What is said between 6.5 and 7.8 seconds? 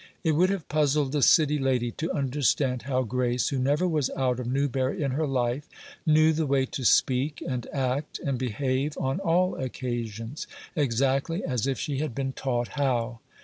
to speak, and